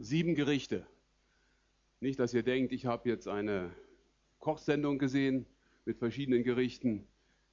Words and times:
sieben 0.00 0.34
Gerichte. 0.34 0.86
Nicht, 2.00 2.18
dass 2.18 2.32
ihr 2.32 2.42
denkt, 2.42 2.72
ich 2.72 2.86
habe 2.86 3.08
jetzt 3.08 3.28
eine 3.28 3.70
Kochsendung 4.38 4.98
gesehen 4.98 5.44
mit 5.84 5.98
verschiedenen 5.98 6.42
Gerichten. 6.42 7.06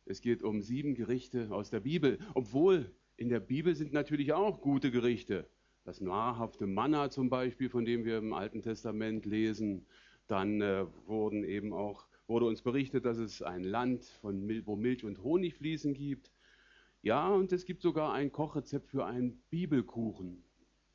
Es 0.06 0.22
geht 0.22 0.44
um 0.44 0.62
sieben 0.62 0.96
Gerichte 0.96 1.52
aus 1.52 1.70
der 1.70 1.82
Bibel, 1.82 2.20
obwohl 2.34 2.90
in 3.18 3.28
der 3.28 3.42
Bibel 3.42 3.76
sind 3.76 3.92
natürlich 3.92 4.32
auch 4.32 4.62
gute 4.62 4.92
Gerichte. 4.92 5.46
Das 5.84 6.00
nahrhafte 6.00 6.68
Manna 6.68 7.10
zum 7.10 7.30
Beispiel, 7.30 7.70
von 7.70 7.84
dem 7.84 8.06
wir 8.06 8.18
im 8.18 8.32
Alten 8.32 8.62
Testament 8.62 9.26
lesen. 9.26 9.86
Dann 10.28 10.62
äh, 10.62 10.86
wurden 11.06 11.44
eben 11.44 11.74
auch, 11.74 12.08
wurde 12.28 12.46
uns 12.46 12.62
berichtet, 12.62 13.04
dass 13.04 13.18
es 13.18 13.42
ein 13.42 13.64
Land, 13.64 14.06
von 14.22 14.66
wo 14.66 14.78
Milch 14.78 15.04
und 15.04 15.22
Honig 15.22 15.56
fließen 15.56 15.94
gibt. 15.94 16.32
Ja, 17.02 17.28
und 17.28 17.52
es 17.52 17.66
gibt 17.66 17.82
sogar 17.82 18.14
ein 18.14 18.32
Kochrezept 18.32 18.90
für 18.90 19.06
einen 19.06 19.42
Bibelkuchen. 19.50 20.44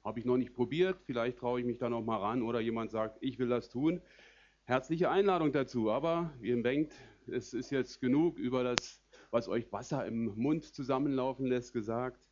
Habe 0.04 0.18
ich 0.18 0.26
noch 0.26 0.36
nicht 0.36 0.54
probiert, 0.54 1.00
vielleicht 1.04 1.38
traue 1.38 1.60
ich 1.60 1.66
mich 1.66 1.78
da 1.78 1.88
noch 1.88 2.02
mal 2.02 2.16
ran 2.16 2.42
oder 2.42 2.60
jemand 2.60 2.90
sagt, 2.90 3.18
ich 3.20 3.38
will 3.38 3.48
das 3.48 3.68
tun. 3.68 4.00
Herzliche 4.64 5.10
Einladung 5.10 5.52
dazu, 5.52 5.90
aber 5.90 6.32
ihr 6.40 6.60
denkt, 6.62 6.94
es 7.28 7.54
ist 7.54 7.70
jetzt 7.70 8.00
genug 8.00 8.36
über 8.38 8.64
das, 8.64 9.00
was 9.30 9.48
euch 9.48 9.70
Wasser 9.70 10.04
im 10.06 10.34
Mund 10.36 10.64
zusammenlaufen 10.64 11.46
lässt, 11.46 11.72
gesagt. 11.72 12.28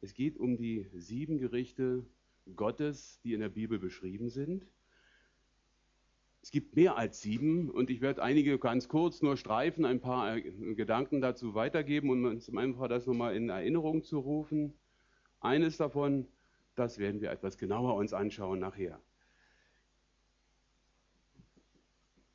Es 0.00 0.14
geht 0.14 0.38
um 0.38 0.56
die 0.56 0.88
sieben 0.92 1.38
Gerichte 1.38 2.06
Gottes, 2.54 3.20
die 3.24 3.34
in 3.34 3.40
der 3.40 3.48
Bibel 3.48 3.80
beschrieben 3.80 4.28
sind. 4.28 4.68
Es 6.40 6.52
gibt 6.52 6.76
mehr 6.76 6.96
als 6.96 7.20
sieben 7.20 7.68
und 7.68 7.90
ich 7.90 8.00
werde 8.00 8.22
einige 8.22 8.60
ganz 8.60 8.88
kurz 8.88 9.22
nur 9.22 9.36
streifen, 9.36 9.84
ein 9.84 10.00
paar 10.00 10.36
äh, 10.36 10.74
Gedanken 10.74 11.20
dazu 11.20 11.54
weitergeben 11.54 12.10
um 12.10 12.24
uns 12.24 12.48
einfach 12.56 12.88
das 12.88 13.06
nochmal 13.06 13.34
in 13.34 13.48
Erinnerung 13.48 14.04
zu 14.04 14.20
rufen. 14.20 14.78
Eines 15.40 15.76
davon 15.76 16.28
das 16.78 16.98
werden 16.98 17.20
wir 17.20 17.30
etwas 17.30 17.58
genauer 17.58 17.94
uns 17.94 18.12
anschauen 18.12 18.60
nachher. 18.60 19.00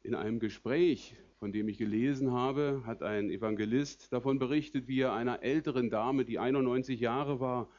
In 0.04 0.16
einem 0.16 0.40
Gespräch, 0.40 1.16
von 1.40 1.54
dem 1.54 1.70
ich 1.70 1.78
gelesen 1.78 2.32
habe, 2.32 2.84
hat 2.86 3.04
ein 3.04 3.30
Evangelist 3.30 4.12
davon 4.12 4.40
berichtet, 4.40 4.88
wie 4.88 5.00
er 5.00 5.14
einer 5.14 5.44
älteren 5.44 5.90
Dame, 5.90 6.26
die 6.26 6.40
91 6.40 7.00
Jahre 7.00 7.40
war, 7.40 7.70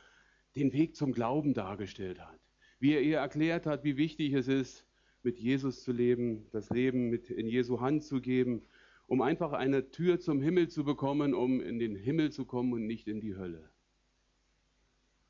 den 0.56 0.72
Weg 0.72 0.96
zum 0.96 1.12
Glauben 1.12 1.52
dargestellt 1.52 2.20
hat. 2.20 2.40
Wie 2.78 2.92
er 2.92 3.02
ihr 3.02 3.18
erklärt 3.18 3.66
hat, 3.66 3.84
wie 3.84 3.96
wichtig 3.96 4.32
es 4.32 4.48
ist, 4.48 4.86
mit 5.22 5.38
Jesus 5.38 5.82
zu 5.84 5.92
leben, 5.92 6.46
das 6.50 6.70
Leben 6.70 7.10
mit 7.10 7.30
in 7.30 7.46
Jesu 7.46 7.80
Hand 7.80 8.04
zu 8.04 8.20
geben, 8.20 8.62
um 9.06 9.20
einfach 9.20 9.52
eine 9.52 9.90
Tür 9.90 10.18
zum 10.18 10.40
Himmel 10.40 10.68
zu 10.68 10.84
bekommen, 10.84 11.34
um 11.34 11.60
in 11.60 11.78
den 11.78 11.94
Himmel 11.94 12.32
zu 12.32 12.46
kommen 12.46 12.72
und 12.72 12.86
nicht 12.86 13.06
in 13.06 13.20
die 13.20 13.36
Hölle 13.36 13.70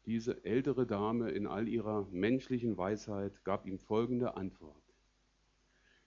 diese 0.07 0.45
ältere 0.45 0.87
Dame 0.87 1.31
in 1.31 1.47
all 1.47 1.69
ihrer 1.69 2.07
menschlichen 2.11 2.77
Weisheit 2.77 3.45
gab 3.45 3.67
ihm 3.67 3.79
folgende 3.79 4.37
Antwort. 4.37 4.83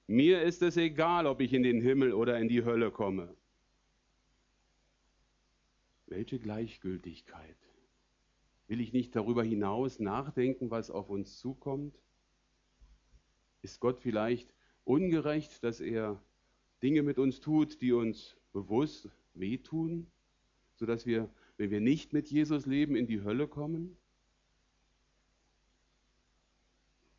Mir 0.05 0.41
ist 0.43 0.61
es 0.61 0.77
egal, 0.77 1.25
ob 1.25 1.41
ich 1.41 1.51
in 1.53 1.63
den 1.63 1.81
Himmel 1.81 2.13
oder 2.13 2.39
in 2.39 2.47
die 2.47 2.63
Hölle 2.63 2.91
komme. 2.91 3.35
Welche 6.05 6.39
Gleichgültigkeit? 6.39 7.57
Will 8.67 8.79
ich 8.79 8.93
nicht 8.93 9.15
darüber 9.15 9.43
hinaus 9.43 9.99
nachdenken, 9.99 10.71
was 10.71 10.89
auf 10.89 11.09
uns 11.09 11.37
zukommt? 11.37 11.99
Ist 13.61 13.79
Gott 13.79 13.99
vielleicht 13.99 14.53
ungerecht, 14.85 15.63
dass 15.63 15.81
er 15.81 16.21
Dinge 16.81 17.03
mit 17.03 17.17
uns 17.17 17.41
tut, 17.41 17.81
die 17.81 17.91
uns 17.91 18.37
bewusst 18.53 19.09
wehtun, 19.33 20.07
sodass 20.75 21.05
wir 21.05 21.29
wenn 21.57 21.71
wir 21.71 21.81
nicht 21.81 22.13
mit 22.13 22.29
Jesus 22.29 22.65
leben, 22.65 22.95
in 22.95 23.07
die 23.07 23.23
Hölle 23.23 23.47
kommen? 23.47 23.97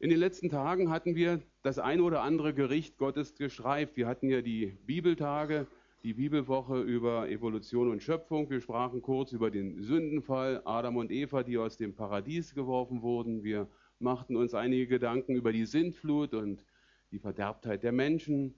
In 0.00 0.10
den 0.10 0.20
letzten 0.20 0.48
Tagen 0.48 0.90
hatten 0.90 1.16
wir 1.16 1.42
das 1.62 1.80
ein 1.80 2.00
oder 2.00 2.22
andere 2.22 2.54
Gericht 2.54 2.98
Gottes 2.98 3.34
gestreift. 3.34 3.96
Wir 3.96 4.06
hatten 4.06 4.28
ja 4.28 4.42
die 4.42 4.78
Bibeltage, 4.86 5.66
die 6.04 6.14
Bibelwoche 6.14 6.80
über 6.80 7.28
Evolution 7.28 7.90
und 7.90 8.00
Schöpfung. 8.00 8.48
Wir 8.48 8.60
sprachen 8.60 9.02
kurz 9.02 9.32
über 9.32 9.50
den 9.50 9.82
Sündenfall, 9.82 10.62
Adam 10.64 10.96
und 10.96 11.10
Eva, 11.10 11.42
die 11.42 11.58
aus 11.58 11.76
dem 11.76 11.96
Paradies 11.96 12.54
geworfen 12.54 13.02
wurden. 13.02 13.42
Wir 13.42 13.66
machten 13.98 14.36
uns 14.36 14.54
einige 14.54 14.86
Gedanken 14.86 15.34
über 15.34 15.52
die 15.52 15.66
Sintflut 15.66 16.32
und 16.32 16.62
die 17.10 17.18
Verderbtheit 17.18 17.82
der 17.82 17.90
Menschen, 17.90 18.54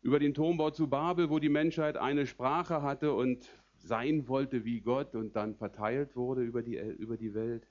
über 0.00 0.18
den 0.18 0.32
Turmbau 0.32 0.70
zu 0.70 0.88
Babel, 0.88 1.28
wo 1.28 1.38
die 1.38 1.50
Menschheit 1.50 1.98
eine 1.98 2.26
Sprache 2.26 2.80
hatte 2.80 3.12
und 3.12 3.50
sein 3.82 4.28
wollte 4.28 4.64
wie 4.64 4.80
Gott 4.80 5.14
und 5.14 5.36
dann 5.36 5.54
verteilt 5.54 6.16
wurde 6.16 6.42
über 6.42 6.62
die, 6.62 6.76
über 6.76 7.16
die 7.16 7.34
Welt. 7.34 7.66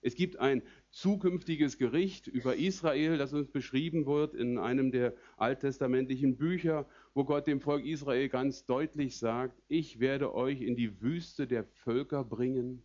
Es 0.00 0.14
gibt 0.14 0.38
ein 0.38 0.62
zukünftiges 0.90 1.76
Gericht 1.76 2.28
über 2.28 2.56
Israel, 2.56 3.18
das 3.18 3.32
uns 3.32 3.48
beschrieben 3.48 4.06
wird 4.06 4.34
in 4.34 4.56
einem 4.58 4.92
der 4.92 5.12
alttestamentlichen 5.36 6.36
Bücher, 6.36 6.86
wo 7.14 7.24
Gott 7.24 7.48
dem 7.48 7.60
Volk 7.60 7.84
Israel 7.84 8.28
ganz 8.28 8.64
deutlich 8.64 9.18
sagt, 9.18 9.60
ich 9.66 9.98
werde 9.98 10.34
euch 10.34 10.60
in 10.60 10.76
die 10.76 11.00
Wüste 11.00 11.48
der 11.48 11.64
Völker 11.64 12.22
bringen, 12.22 12.82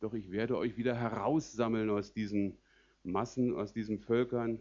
doch 0.00 0.14
ich 0.14 0.30
werde 0.30 0.56
euch 0.56 0.76
wieder 0.76 0.94
heraussammeln 0.94 1.90
aus 1.90 2.12
diesen 2.12 2.56
Massen, 3.02 3.56
aus 3.56 3.72
diesen 3.72 3.98
Völkern 3.98 4.60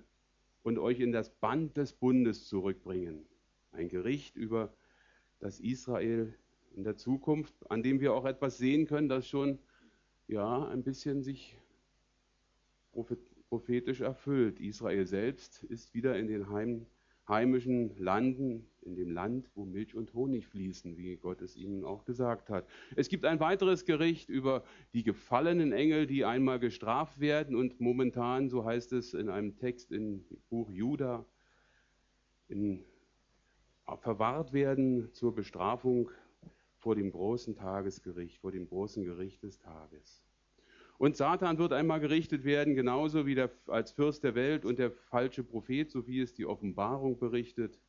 und 0.63 0.79
euch 0.79 0.99
in 0.99 1.11
das 1.11 1.29
Band 1.29 1.77
des 1.77 1.93
Bundes 1.93 2.47
zurückbringen. 2.47 3.25
Ein 3.71 3.87
Gericht 3.87 4.35
über 4.35 4.73
das 5.39 5.59
Israel 5.59 6.33
in 6.75 6.83
der 6.83 6.97
Zukunft, 6.97 7.53
an 7.69 7.83
dem 7.83 7.99
wir 7.99 8.13
auch 8.13 8.25
etwas 8.25 8.57
sehen 8.57 8.85
können, 8.85 9.09
das 9.09 9.27
schon 9.27 9.59
ja 10.27 10.67
ein 10.67 10.83
bisschen 10.83 11.21
sich 11.21 11.57
prophetisch 13.49 14.01
erfüllt. 14.01 14.59
Israel 14.59 15.05
selbst 15.05 15.63
ist 15.63 15.93
wieder 15.93 16.17
in 16.17 16.27
den 16.27 16.49
heim, 16.49 16.85
heimischen 17.27 17.95
Landen, 17.97 18.65
in 18.81 18.95
dem 18.95 19.11
Land, 19.11 19.49
wo 19.55 19.65
Milch 19.65 19.95
und 19.95 20.13
Honig 20.13 20.47
fließen, 20.47 20.97
wie 20.97 21.15
Gott 21.17 21.41
es 21.41 21.55
ihnen 21.55 21.83
auch 21.83 22.05
gesagt 22.05 22.49
hat. 22.49 22.67
Es 22.95 23.09
gibt 23.09 23.25
ein 23.25 23.39
weiteres 23.39 23.85
Gericht 23.85 24.29
über 24.29 24.63
die 24.93 25.03
gefallenen 25.03 25.71
Engel, 25.71 26.07
die 26.07 26.25
einmal 26.25 26.59
gestraft 26.59 27.19
werden 27.19 27.55
und 27.55 27.79
momentan, 27.79 28.49
so 28.49 28.65
heißt 28.65 28.93
es 28.93 29.13
in 29.13 29.29
einem 29.29 29.57
Text 29.57 29.91
im 29.91 30.25
Buch 30.49 30.69
Juda, 30.71 31.25
in, 32.47 32.83
verwahrt 33.97 34.53
werden 34.53 35.11
zur 35.13 35.35
Bestrafung 35.35 36.09
vor 36.81 36.95
dem 36.95 37.11
großen 37.11 37.55
Tagesgericht, 37.55 38.39
vor 38.39 38.51
dem 38.51 38.67
großen 38.67 39.03
Gericht 39.03 39.43
des 39.43 39.59
Tages. 39.59 40.23
Und 40.97 41.15
Satan 41.15 41.57
wird 41.59 41.73
einmal 41.73 41.99
gerichtet 41.99 42.43
werden, 42.43 42.75
genauso 42.75 43.25
wie 43.25 43.35
der, 43.35 43.51
als 43.67 43.91
Fürst 43.91 44.23
der 44.23 44.35
Welt 44.35 44.65
und 44.65 44.79
der 44.79 44.91
falsche 44.91 45.43
Prophet, 45.43 45.89
so 45.89 46.07
wie 46.07 46.19
es 46.19 46.33
die 46.33 46.45
Offenbarung 46.45 47.19
berichtet. 47.19 47.79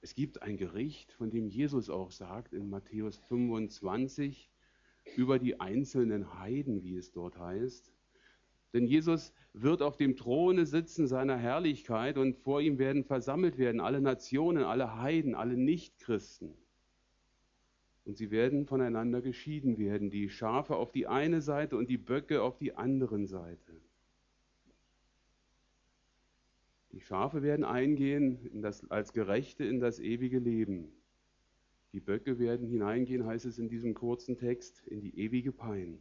Es 0.00 0.14
gibt 0.14 0.42
ein 0.42 0.56
Gericht, 0.56 1.12
von 1.12 1.30
dem 1.30 1.48
Jesus 1.48 1.90
auch 1.90 2.12
sagt 2.12 2.54
in 2.54 2.70
Matthäus 2.70 3.18
25 3.28 4.50
über 5.16 5.38
die 5.38 5.60
einzelnen 5.60 6.38
Heiden, 6.38 6.82
wie 6.82 6.96
es 6.96 7.12
dort 7.12 7.38
heißt. 7.38 7.92
Denn 8.72 8.86
Jesus 8.86 9.32
wird 9.52 9.82
auf 9.82 9.96
dem 9.96 10.16
Throne 10.16 10.66
sitzen 10.66 11.06
seiner 11.06 11.36
Herrlichkeit 11.36 12.16
und 12.16 12.36
vor 12.38 12.60
ihm 12.60 12.78
werden 12.78 13.04
versammelt 13.04 13.58
werden 13.58 13.80
alle 13.80 14.00
Nationen, 14.00 14.64
alle 14.64 14.96
Heiden, 15.00 15.34
alle 15.34 15.56
Nichtchristen 15.56 16.54
und 18.08 18.16
sie 18.16 18.30
werden 18.30 18.64
voneinander 18.64 19.20
geschieden 19.20 19.76
werden, 19.76 20.08
die 20.08 20.30
Schafe 20.30 20.76
auf 20.76 20.92
die 20.92 21.06
eine 21.06 21.42
Seite 21.42 21.76
und 21.76 21.90
die 21.90 21.98
Böcke 21.98 22.40
auf 22.40 22.56
die 22.56 22.74
andere 22.74 23.26
Seite. 23.26 23.82
Die 26.92 27.02
Schafe 27.02 27.42
werden 27.42 27.66
eingehen 27.66 28.62
das, 28.62 28.90
als 28.90 29.12
Gerechte 29.12 29.62
in 29.64 29.78
das 29.78 30.00
ewige 30.00 30.38
Leben. 30.38 30.90
Die 31.92 32.00
Böcke 32.00 32.38
werden 32.38 32.66
hineingehen, 32.66 33.26
heißt 33.26 33.44
es 33.44 33.58
in 33.58 33.68
diesem 33.68 33.92
kurzen 33.92 34.38
Text, 34.38 34.86
in 34.86 35.02
die 35.02 35.18
ewige 35.18 35.52
Pein. 35.52 36.00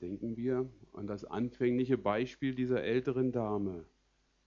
Denken 0.00 0.34
wir 0.38 0.66
an 0.94 1.06
das 1.06 1.26
anfängliche 1.26 1.98
Beispiel 1.98 2.54
dieser 2.54 2.82
älteren 2.82 3.32
Dame. 3.32 3.84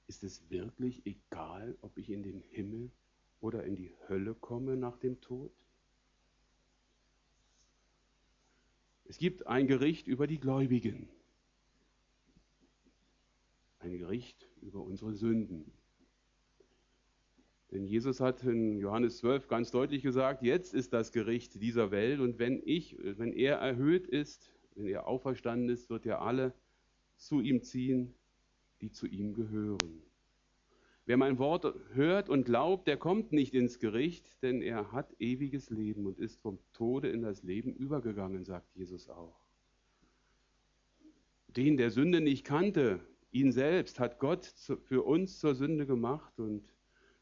Ist 0.08 0.24
es 0.24 0.50
wirklich 0.50 1.06
egal, 1.06 1.78
ob 1.82 1.96
ich 2.00 2.10
in 2.10 2.24
den 2.24 2.42
Himmel 2.50 2.90
oder 3.42 3.64
in 3.66 3.76
die 3.76 3.92
Hölle 4.08 4.36
komme 4.36 4.78
nach 4.78 4.98
dem 4.98 5.20
Tod? 5.20 5.52
Es 9.06 9.18
gibt 9.18 9.46
ein 9.46 9.68
Gericht 9.68 10.08
über 10.08 10.26
die 10.26 10.40
Gläubigen, 10.40 11.10
ein 13.80 13.98
Gericht 13.98 14.48
über 14.62 14.82
unsere 14.82 15.14
Sünden. 15.14 15.74
Denn 17.72 17.86
Jesus 17.86 18.20
hat 18.20 18.44
in 18.44 18.78
Johannes 18.78 19.18
12 19.18 19.48
ganz 19.48 19.72
deutlich 19.72 20.02
gesagt, 20.02 20.44
jetzt 20.44 20.74
ist 20.74 20.94
das 20.94 21.12
Gericht 21.12 21.62
dieser 21.62 21.92
Welt 21.92 22.20
und 22.20 22.38
wenn 22.38 22.62
ich, 22.64 22.98
wenn 23.02 23.34
er 23.34 23.58
erhöht 23.58 24.08
ist, 24.08 24.52
wenn 24.76 24.88
er 24.88 25.08
auferstanden 25.08 25.70
ist, 25.70 25.90
wird 25.90 26.06
er 26.06 26.22
alle 26.22 26.54
zu 27.16 27.40
ihm 27.40 27.62
ziehen, 27.64 28.14
die 28.82 28.92
zu 28.92 29.08
ihm 29.08 29.34
gehören. 29.34 30.04
Wer 31.06 31.18
mein 31.18 31.40
Wort 31.40 31.66
hört 31.94 32.30
und 32.30 32.46
glaubt, 32.46 32.88
der 32.88 32.98
kommt 32.98 33.32
nicht 33.32 33.54
ins 33.54 33.80
Gericht, 33.80 34.42
denn 34.44 34.62
er 34.62 34.92
hat 34.92 35.14
ewiges 35.20 35.70
Leben 35.70 36.06
und 36.06 36.20
ist 36.20 36.40
vom 36.42 36.60
Tode 36.74 37.10
in 37.10 37.22
das 37.22 37.44
Leben 37.44 37.74
übergegangen, 37.74 38.44
sagt 38.44 38.76
Jesus 38.76 39.10
auch. 39.10 39.40
den 41.48 41.76
der 41.76 41.92
Sünde 41.92 42.22
nicht 42.22 42.46
kannte, 42.46 43.02
ihn 43.32 43.52
selbst, 43.52 44.00
hat 44.00 44.20
Gott 44.20 44.46
für 44.46 45.04
uns 45.04 45.40
zur 45.40 45.56
Sünde 45.56 45.86
gemacht 45.86 46.40
und 46.40 46.74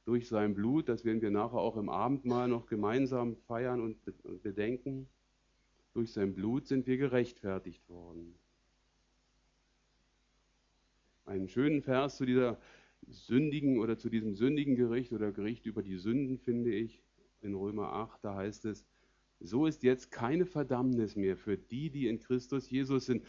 durch 0.06 0.28
sein 0.28 0.54
Blut, 0.54 0.90
das 0.90 1.06
werden 1.06 1.22
wir 1.22 1.32
nachher 1.32 1.58
auch 1.58 1.78
im 1.78 1.90
Abendmahl 1.90 2.48
noch 2.48 2.66
gemeinsam 2.66 3.38
feiern 3.48 3.82
und 3.82 3.98
bedenken, 4.44 5.08
durch 5.94 6.14
sein 6.14 6.34
Blut 6.34 6.68
sind 6.68 6.88
wir 6.88 6.98
gerechtfertigt 6.98 7.88
worden. 7.90 8.36
Einen 11.26 11.48
schönen 11.48 11.82
Vers 11.82 12.18
zu 12.18 12.26
dieser 12.26 12.60
sündigen 13.08 13.80
oder 13.80 13.98
zu 13.98 14.10
diesem 14.10 14.36
sündigen 14.36 14.76
Gericht 14.76 15.14
oder 15.14 15.32
Gericht 15.32 15.66
über 15.66 15.82
die 15.82 15.98
Sünden 15.98 16.38
finde 16.38 16.74
ich 16.74 17.02
in 17.42 17.56
Römer 17.56 17.94
8, 17.94 18.24
da 18.24 18.36
heißt 18.36 18.66
es, 18.66 18.86
so 19.40 19.66
ist 19.66 19.84
jetzt 19.84 20.12
keine 20.12 20.46
Verdammnis 20.46 21.16
mehr 21.16 21.38
für 21.38 21.58
die, 21.58 21.90
die 21.90 22.08
in 22.08 22.20
Christus 22.20 22.70
Jesus 22.70 23.06
sind. 23.06 23.26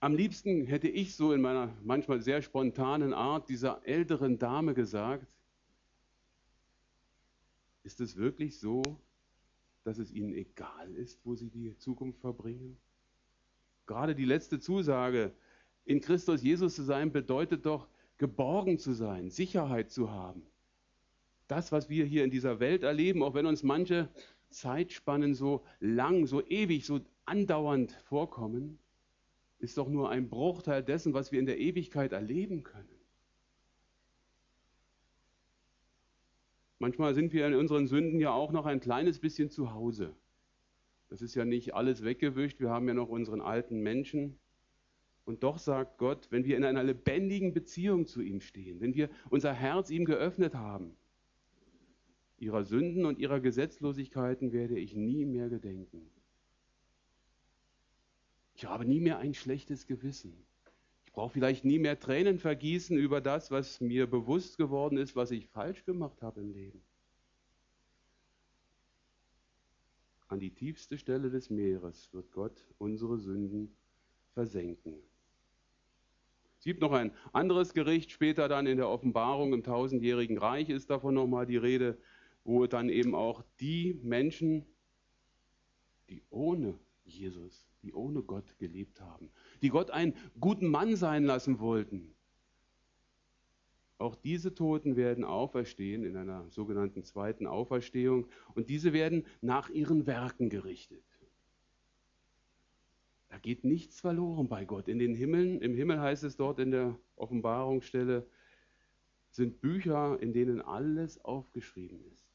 Am 0.00 0.14
liebsten 0.16 0.64
hätte 0.64 0.88
ich 0.88 1.14
so 1.14 1.32
in 1.32 1.42
meiner 1.42 1.76
manchmal 1.84 2.20
sehr 2.22 2.42
spontanen 2.42 3.12
Art 3.12 3.48
dieser 3.48 3.86
älteren 3.86 4.38
Dame 4.38 4.74
gesagt, 4.74 5.26
ist 7.84 8.00
es 8.00 8.16
wirklich 8.16 8.58
so, 8.58 8.82
dass 9.84 9.98
es 9.98 10.12
ihnen 10.12 10.32
egal 10.32 10.94
ist, 10.94 11.20
wo 11.24 11.34
sie 11.34 11.50
die 11.50 11.76
Zukunft 11.76 12.20
verbringen? 12.20 12.78
Gerade 13.86 14.14
die 14.14 14.24
letzte 14.24 14.60
Zusage, 14.60 15.32
in 15.84 16.00
Christus 16.00 16.42
Jesus 16.42 16.76
zu 16.76 16.84
sein, 16.84 17.12
bedeutet 17.12 17.66
doch, 17.66 17.88
geborgen 18.22 18.78
zu 18.78 18.92
sein, 18.92 19.30
Sicherheit 19.30 19.90
zu 19.90 20.12
haben. 20.12 20.46
Das, 21.48 21.72
was 21.72 21.90
wir 21.90 22.04
hier 22.04 22.22
in 22.22 22.30
dieser 22.30 22.60
Welt 22.60 22.84
erleben, 22.84 23.20
auch 23.20 23.34
wenn 23.34 23.46
uns 23.46 23.64
manche 23.64 24.08
Zeitspannen 24.48 25.34
so 25.34 25.64
lang, 25.80 26.26
so 26.26 26.40
ewig, 26.46 26.86
so 26.86 27.00
andauernd 27.24 27.90
vorkommen, 28.04 28.78
ist 29.58 29.76
doch 29.76 29.88
nur 29.88 30.08
ein 30.08 30.28
Bruchteil 30.28 30.84
dessen, 30.84 31.14
was 31.14 31.32
wir 31.32 31.40
in 31.40 31.46
der 31.46 31.58
Ewigkeit 31.58 32.12
erleben 32.12 32.62
können. 32.62 32.94
Manchmal 36.78 37.14
sind 37.14 37.32
wir 37.32 37.44
in 37.48 37.54
unseren 37.54 37.88
Sünden 37.88 38.20
ja 38.20 38.30
auch 38.30 38.52
noch 38.52 38.66
ein 38.66 38.78
kleines 38.78 39.18
bisschen 39.18 39.50
zu 39.50 39.72
Hause. 39.72 40.14
Das 41.08 41.22
ist 41.22 41.34
ja 41.34 41.44
nicht 41.44 41.74
alles 41.74 42.04
weggewischt. 42.04 42.60
Wir 42.60 42.70
haben 42.70 42.86
ja 42.86 42.94
noch 42.94 43.08
unseren 43.08 43.40
alten 43.40 43.80
Menschen. 43.80 44.38
Und 45.24 45.42
doch 45.44 45.58
sagt 45.58 45.98
Gott, 45.98 46.26
wenn 46.30 46.44
wir 46.44 46.56
in 46.56 46.64
einer 46.64 46.82
lebendigen 46.82 47.54
Beziehung 47.54 48.06
zu 48.06 48.20
ihm 48.20 48.40
stehen, 48.40 48.80
wenn 48.80 48.94
wir 48.94 49.08
unser 49.30 49.52
Herz 49.52 49.90
ihm 49.90 50.04
geöffnet 50.04 50.54
haben, 50.54 50.96
ihrer 52.38 52.64
Sünden 52.64 53.06
und 53.06 53.18
ihrer 53.18 53.40
Gesetzlosigkeiten 53.40 54.52
werde 54.52 54.78
ich 54.78 54.96
nie 54.96 55.24
mehr 55.24 55.48
gedenken. 55.48 56.10
Ich 58.54 58.64
habe 58.64 58.84
nie 58.84 59.00
mehr 59.00 59.18
ein 59.18 59.34
schlechtes 59.34 59.86
Gewissen. 59.86 60.44
Ich 61.06 61.12
brauche 61.12 61.32
vielleicht 61.32 61.64
nie 61.64 61.78
mehr 61.78 61.98
Tränen 62.00 62.38
vergießen 62.38 62.98
über 62.98 63.20
das, 63.20 63.50
was 63.50 63.80
mir 63.80 64.08
bewusst 64.08 64.58
geworden 64.58 64.98
ist, 64.98 65.14
was 65.14 65.30
ich 65.30 65.46
falsch 65.46 65.84
gemacht 65.84 66.20
habe 66.22 66.40
im 66.40 66.52
Leben. 66.52 66.82
An 70.26 70.40
die 70.40 70.50
tiefste 70.50 70.96
Stelle 70.98 71.30
des 71.30 71.50
Meeres 71.50 72.12
wird 72.12 72.32
Gott 72.32 72.66
unsere 72.78 73.18
Sünden 73.18 73.76
versenken. 74.32 74.94
Es 76.62 76.64
gibt 76.64 76.80
noch 76.80 76.92
ein 76.92 77.10
anderes 77.32 77.74
Gericht, 77.74 78.12
später 78.12 78.46
dann 78.46 78.68
in 78.68 78.76
der 78.76 78.88
Offenbarung 78.88 79.52
im 79.52 79.64
tausendjährigen 79.64 80.38
Reich 80.38 80.68
ist 80.68 80.90
davon 80.90 81.12
nochmal 81.12 81.44
die 81.44 81.56
Rede, 81.56 81.98
wo 82.44 82.68
dann 82.68 82.88
eben 82.88 83.16
auch 83.16 83.42
die 83.58 83.98
Menschen, 84.04 84.64
die 86.08 86.22
ohne 86.30 86.78
Jesus, 87.04 87.66
die 87.82 87.92
ohne 87.92 88.22
Gott 88.22 88.56
gelebt 88.58 89.00
haben, 89.00 89.28
die 89.60 89.70
Gott 89.70 89.90
einen 89.90 90.14
guten 90.38 90.68
Mann 90.68 90.94
sein 90.94 91.24
lassen 91.24 91.58
wollten. 91.58 92.14
Auch 93.98 94.14
diese 94.14 94.54
Toten 94.54 94.94
werden 94.94 95.24
auferstehen 95.24 96.04
in 96.04 96.16
einer 96.16 96.48
sogenannten 96.48 97.02
zweiten 97.02 97.48
Auferstehung 97.48 98.28
und 98.54 98.70
diese 98.70 98.92
werden 98.92 99.26
nach 99.40 99.68
ihren 99.68 100.06
Werken 100.06 100.48
gerichtet. 100.48 101.02
Da 103.32 103.38
geht 103.38 103.64
nichts 103.64 103.98
verloren 103.98 104.46
bei 104.46 104.66
Gott. 104.66 104.88
In 104.88 104.98
den 104.98 105.14
Himmeln, 105.14 105.62
im 105.62 105.74
Himmel 105.74 105.98
heißt 105.98 106.22
es 106.22 106.36
dort 106.36 106.58
in 106.58 106.70
der 106.70 106.98
Offenbarungsstelle, 107.16 108.26
sind 109.30 109.62
Bücher, 109.62 110.20
in 110.20 110.34
denen 110.34 110.60
alles 110.60 111.18
aufgeschrieben 111.24 112.04
ist. 112.12 112.30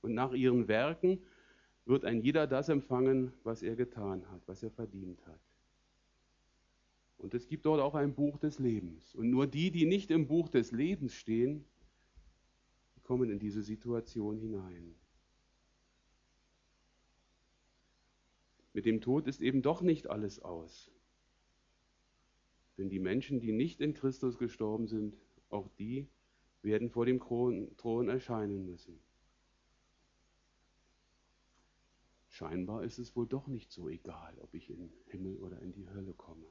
Und 0.00 0.14
nach 0.14 0.32
ihren 0.32 0.68
Werken 0.68 1.18
wird 1.84 2.04
ein 2.04 2.20
jeder 2.20 2.46
das 2.46 2.68
empfangen, 2.68 3.32
was 3.42 3.64
er 3.64 3.74
getan 3.74 4.24
hat, 4.30 4.40
was 4.46 4.62
er 4.62 4.70
verdient 4.70 5.26
hat. 5.26 5.40
Und 7.16 7.34
es 7.34 7.48
gibt 7.48 7.66
dort 7.66 7.80
auch 7.80 7.96
ein 7.96 8.14
Buch 8.14 8.38
des 8.38 8.60
Lebens. 8.60 9.16
Und 9.16 9.30
nur 9.30 9.48
die, 9.48 9.72
die 9.72 9.84
nicht 9.84 10.12
im 10.12 10.28
Buch 10.28 10.48
des 10.48 10.70
Lebens 10.70 11.12
stehen, 11.14 11.64
kommen 13.02 13.30
in 13.30 13.40
diese 13.40 13.64
Situation 13.64 14.38
hinein. 14.38 14.94
Mit 18.78 18.86
dem 18.86 19.00
Tod 19.00 19.26
ist 19.26 19.40
eben 19.40 19.60
doch 19.60 19.82
nicht 19.82 20.06
alles 20.06 20.38
aus. 20.38 20.88
Denn 22.76 22.88
die 22.88 23.00
Menschen, 23.00 23.40
die 23.40 23.50
nicht 23.50 23.80
in 23.80 23.92
Christus 23.92 24.38
gestorben 24.38 24.86
sind, 24.86 25.16
auch 25.48 25.68
die 25.80 26.06
werden 26.62 26.88
vor 26.88 27.04
dem 27.04 27.18
Thron 27.18 28.08
erscheinen 28.08 28.66
müssen. 28.66 29.00
Scheinbar 32.28 32.84
ist 32.84 32.98
es 32.98 33.16
wohl 33.16 33.26
doch 33.26 33.48
nicht 33.48 33.72
so 33.72 33.88
egal, 33.88 34.38
ob 34.38 34.54
ich 34.54 34.70
in 34.70 34.78
den 34.78 34.92
Himmel 35.06 35.38
oder 35.38 35.60
in 35.60 35.72
die 35.72 35.90
Hölle 35.90 36.14
komme. 36.14 36.46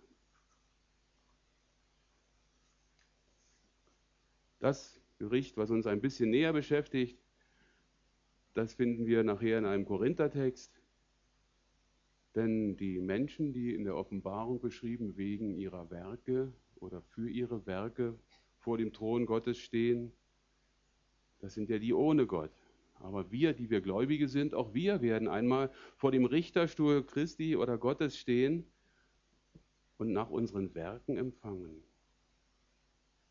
Das 4.59 4.99
Gericht, 5.17 5.55
was 5.55 5.71
uns 5.71 5.87
ein 5.87 6.01
bisschen 6.01 6.31
näher 6.31 6.51
beschäftigt, 6.51 7.17
das 8.53 8.73
finden 8.73 9.05
wir 9.05 9.23
nachher 9.23 9.59
in 9.59 9.65
einem 9.65 9.85
Korinthertext. 9.85 10.76
Denn 12.37 12.77
die 12.77 12.99
Menschen, 12.99 13.51
die 13.51 13.73
in 13.73 13.83
der 13.83 13.95
Offenbarung 13.95 14.61
beschrieben 14.61 15.17
wegen 15.17 15.57
ihrer 15.57 15.89
Werke 15.89 16.53
oder 16.75 17.01
für 17.01 17.27
ihre 17.27 17.65
Werke 17.65 18.13
vor 18.59 18.77
dem 18.77 18.93
Thron 18.93 19.25
Gottes 19.25 19.57
stehen, 19.57 20.11
das 21.39 21.55
sind 21.55 21.67
ja 21.67 21.79
die 21.79 21.93
ohne 21.93 22.27
Gott. 22.27 22.51
Aber 22.99 23.31
wir, 23.31 23.53
die 23.53 23.71
wir 23.71 23.81
Gläubige 23.81 24.27
sind, 24.27 24.53
auch 24.53 24.75
wir 24.75 25.01
werden 25.01 25.27
einmal 25.27 25.71
vor 25.95 26.11
dem 26.11 26.25
Richterstuhl 26.25 27.03
Christi 27.03 27.55
oder 27.55 27.79
Gottes 27.79 28.15
stehen 28.19 28.67
und 29.97 30.13
nach 30.13 30.29
unseren 30.29 30.75
Werken 30.75 31.17
empfangen. 31.17 31.81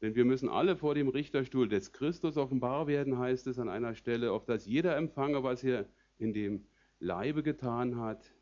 Denn 0.01 0.17
wir 0.17 0.25
müssen 0.25 0.49
alle 0.49 0.77
vor 0.77 0.97
dem 0.97 1.07
Richterstuhl 1.07 1.69
des 1.69 1.93
Christus 1.93 2.37
offenbar 2.37 2.89
werden, 2.89 3.19
heißt 3.19 3.47
es 3.47 3.61
an 3.61 3.69
einer 3.69 3.95
Stelle, 3.95 4.33
auf 4.33 4.45
dass 4.45 4.67
jeder 4.67 4.97
empfange, 4.97 5.45
was 5.45 5.63
er 5.63 5.89
in 6.19 6.33
dem 6.33 6.67
Leibe 6.99 7.45
getan 7.45 8.01
hat, 8.01 8.33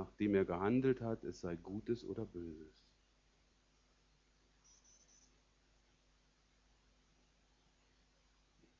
nachdem 0.00 0.34
er 0.34 0.46
gehandelt 0.46 1.02
hat, 1.02 1.24
es 1.24 1.40
sei 1.40 1.56
Gutes 1.56 2.04
oder 2.04 2.24
Böses. 2.24 2.86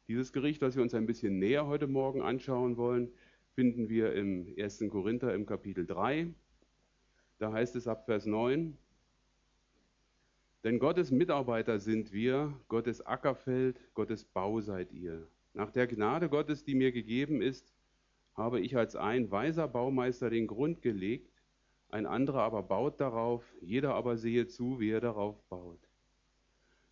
Dieses 0.08 0.32
Gericht, 0.32 0.62
das 0.62 0.76
wir 0.76 0.82
uns 0.82 0.94
ein 0.94 1.06
bisschen 1.06 1.38
näher 1.38 1.66
heute 1.66 1.86
Morgen 1.86 2.22
anschauen 2.22 2.78
wollen, 2.78 3.12
finden 3.54 3.90
wir 3.90 4.14
im 4.14 4.54
1. 4.58 4.84
Korinther 4.88 5.34
im 5.34 5.44
Kapitel 5.44 5.86
3. 5.86 6.32
Da 7.38 7.52
heißt 7.52 7.76
es 7.76 7.86
ab 7.86 8.06
Vers 8.06 8.24
9, 8.24 8.76
denn 10.64 10.78
Gottes 10.78 11.10
Mitarbeiter 11.10 11.78
sind 11.78 12.12
wir, 12.12 12.58
Gottes 12.68 13.04
Ackerfeld, 13.04 13.78
Gottes 13.94 14.24
Bau 14.24 14.60
seid 14.60 14.92
ihr. 14.92 15.26
Nach 15.52 15.70
der 15.70 15.86
Gnade 15.86 16.28
Gottes, 16.28 16.64
die 16.64 16.74
mir 16.74 16.92
gegeben 16.92 17.40
ist, 17.40 17.72
habe 18.34 18.60
ich 18.60 18.76
als 18.76 18.96
ein 18.96 19.30
weiser 19.30 19.68
Baumeister 19.68 20.30
den 20.30 20.46
Grund 20.46 20.82
gelegt, 20.82 21.30
ein 21.88 22.06
anderer 22.06 22.42
aber 22.42 22.62
baut 22.62 23.00
darauf, 23.00 23.44
jeder 23.60 23.94
aber 23.94 24.16
sehe 24.16 24.46
zu, 24.46 24.78
wie 24.78 24.90
er 24.90 25.00
darauf 25.00 25.42
baut. 25.48 25.80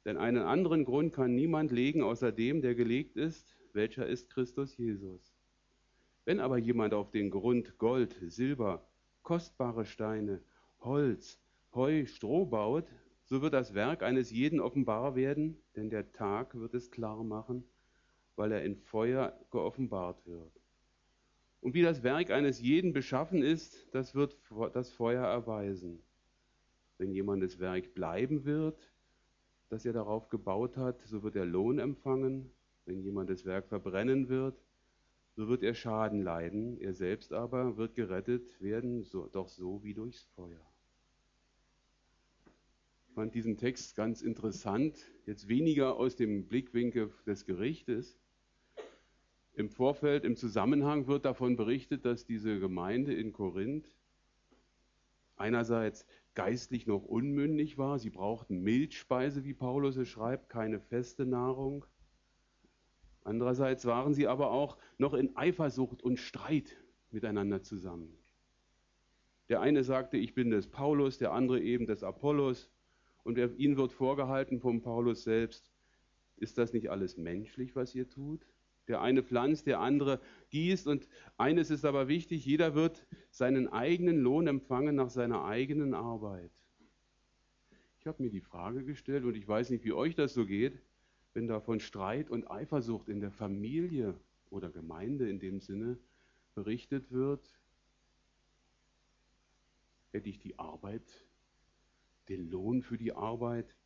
Denn 0.04 0.16
einen 0.16 0.42
anderen 0.42 0.84
Grund 0.84 1.12
kann 1.12 1.34
niemand 1.34 1.70
legen 1.70 2.02
außer 2.02 2.32
dem, 2.32 2.62
der 2.62 2.74
gelegt 2.74 3.16
ist, 3.16 3.56
welcher 3.72 4.06
ist 4.06 4.30
Christus 4.30 4.76
Jesus. 4.76 5.34
Wenn 6.24 6.40
aber 6.40 6.58
jemand 6.58 6.94
auf 6.94 7.10
den 7.10 7.30
Grund 7.30 7.78
Gold, 7.78 8.16
Silber, 8.26 8.86
kostbare 9.22 9.84
Steine, 9.84 10.42
Holz, 10.80 11.40
Heu, 11.74 12.06
Stroh 12.06 12.46
baut, 12.46 12.86
so 13.24 13.42
wird 13.42 13.52
das 13.52 13.74
Werk 13.74 14.02
eines 14.02 14.30
jeden 14.30 14.58
offenbar 14.58 15.14
werden, 15.14 15.62
denn 15.76 15.90
der 15.90 16.12
Tag 16.12 16.54
wird 16.54 16.74
es 16.74 16.90
klar 16.90 17.22
machen, 17.22 17.64
weil 18.36 18.52
er 18.52 18.64
in 18.64 18.76
Feuer 18.76 19.38
geoffenbart 19.50 20.26
wird. 20.26 20.57
Und 21.60 21.74
wie 21.74 21.82
das 21.82 22.02
Werk 22.02 22.30
eines 22.30 22.60
jeden 22.60 22.92
beschaffen 22.92 23.42
ist, 23.42 23.88
das 23.92 24.14
wird 24.14 24.36
das 24.72 24.92
Feuer 24.92 25.24
erweisen. 25.24 26.00
Wenn 26.98 27.10
jemandes 27.12 27.58
Werk 27.58 27.94
bleiben 27.94 28.44
wird, 28.44 28.92
das 29.68 29.84
er 29.84 29.92
darauf 29.92 30.28
gebaut 30.28 30.76
hat, 30.76 31.02
so 31.02 31.22
wird 31.22 31.36
er 31.36 31.46
Lohn 31.46 31.78
empfangen. 31.78 32.50
Wenn 32.86 33.02
jemand 33.02 33.28
das 33.28 33.44
Werk 33.44 33.68
verbrennen 33.68 34.28
wird, 34.28 34.58
so 35.36 35.48
wird 35.48 35.62
er 35.62 35.74
Schaden 35.74 36.22
leiden. 36.22 36.80
Er 36.80 36.94
selbst 36.94 37.32
aber 37.32 37.76
wird 37.76 37.94
gerettet 37.94 38.60
werden, 38.60 39.04
so, 39.04 39.26
doch 39.26 39.48
so 39.48 39.82
wie 39.84 39.94
durchs 39.94 40.24
Feuer. 40.34 40.64
fand 43.14 43.34
diesen 43.34 43.56
Text 43.56 43.96
ganz 43.96 44.22
interessant, 44.22 44.96
jetzt 45.26 45.48
weniger 45.48 45.96
aus 45.96 46.14
dem 46.14 46.46
Blickwinkel 46.46 47.12
des 47.26 47.46
Gerichtes. 47.46 48.16
Im 49.58 49.70
Vorfeld, 49.70 50.24
im 50.24 50.36
Zusammenhang 50.36 51.08
wird 51.08 51.24
davon 51.24 51.56
berichtet, 51.56 52.04
dass 52.04 52.24
diese 52.24 52.60
Gemeinde 52.60 53.12
in 53.12 53.32
Korinth 53.32 53.90
einerseits 55.36 56.06
geistlich 56.36 56.86
noch 56.86 57.02
unmündig 57.02 57.76
war, 57.76 57.98
sie 57.98 58.10
brauchten 58.10 58.60
Milchspeise, 58.60 59.42
wie 59.42 59.54
Paulus 59.54 59.96
es 59.96 60.06
schreibt, 60.06 60.48
keine 60.48 60.78
feste 60.78 61.26
Nahrung. 61.26 61.84
Andererseits 63.24 63.84
waren 63.84 64.14
sie 64.14 64.28
aber 64.28 64.52
auch 64.52 64.78
noch 64.96 65.12
in 65.12 65.36
Eifersucht 65.36 66.04
und 66.04 66.20
Streit 66.20 66.76
miteinander 67.10 67.60
zusammen. 67.60 68.16
Der 69.48 69.60
eine 69.60 69.82
sagte, 69.82 70.18
ich 70.18 70.34
bin 70.34 70.50
des 70.50 70.68
Paulus, 70.68 71.18
der 71.18 71.32
andere 71.32 71.60
eben 71.60 71.86
des 71.88 72.04
Apollos. 72.04 72.70
Und 73.24 73.38
ihnen 73.38 73.76
wird 73.76 73.92
vorgehalten 73.92 74.60
vom 74.60 74.82
Paulus 74.82 75.24
selbst, 75.24 75.72
ist 76.36 76.58
das 76.58 76.72
nicht 76.72 76.92
alles 76.92 77.16
menschlich, 77.16 77.74
was 77.74 77.92
ihr 77.96 78.08
tut? 78.08 78.46
Der 78.88 79.00
eine 79.00 79.22
pflanzt, 79.22 79.66
der 79.66 79.80
andere 79.80 80.20
gießt. 80.50 80.86
Und 80.86 81.08
eines 81.36 81.70
ist 81.70 81.84
aber 81.84 82.08
wichtig, 82.08 82.44
jeder 82.44 82.74
wird 82.74 83.06
seinen 83.30 83.68
eigenen 83.68 84.18
Lohn 84.18 84.46
empfangen 84.46 84.96
nach 84.96 85.10
seiner 85.10 85.44
eigenen 85.44 85.94
Arbeit. 85.94 86.50
Ich 88.00 88.06
habe 88.06 88.22
mir 88.22 88.30
die 88.30 88.40
Frage 88.40 88.84
gestellt 88.84 89.24
und 89.24 89.36
ich 89.36 89.46
weiß 89.46 89.70
nicht, 89.70 89.84
wie 89.84 89.92
euch 89.92 90.14
das 90.14 90.32
so 90.32 90.46
geht, 90.46 90.80
wenn 91.34 91.46
da 91.46 91.60
von 91.60 91.80
Streit 91.80 92.30
und 92.30 92.50
Eifersucht 92.50 93.08
in 93.08 93.20
der 93.20 93.30
Familie 93.30 94.18
oder 94.50 94.70
Gemeinde 94.70 95.28
in 95.28 95.38
dem 95.38 95.60
Sinne 95.60 95.98
berichtet 96.54 97.12
wird, 97.12 97.46
hätte 100.10 100.28
ich 100.28 100.38
die 100.38 100.58
Arbeit 100.58 101.26
den 102.28 102.50
Lohn 102.50 102.82
für 102.82 102.98
die 102.98 103.12
Arbeit 103.12 103.76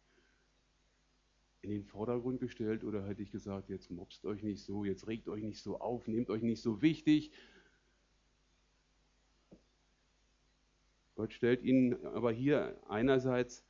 in 1.63 1.71
den 1.71 1.85
Vordergrund 1.85 2.41
gestellt 2.41 2.85
oder 2.85 3.07
hätte 3.07 3.23
ich 3.23 3.31
gesagt, 3.31 3.69
jetzt 3.69 3.91
mobst 3.91 4.25
euch 4.27 4.43
nicht 4.43 4.63
so, 4.63 4.85
jetzt 4.85 5.07
regt 5.07 5.29
euch 5.29 5.43
nicht 5.43 5.61
so 5.61 5.79
auf, 5.79 6.09
nehmt 6.09 6.29
euch 6.29 6.43
nicht 6.43 6.61
so 6.61 6.83
wichtig. 6.83 7.33
Gott 11.15 11.33
stellt 11.33 11.63
ihn 11.63 11.95
aber 12.05 12.33
hier 12.33 12.77
einerseits 12.89 13.65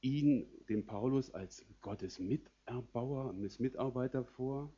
ihn, 0.00 0.46
den 0.68 0.86
Paulus, 0.86 1.30
als 1.30 1.64
Gottes 1.82 2.18
Miterbauer, 2.18 3.32
Mitarbeiter 3.32 4.24
vor 4.24 4.72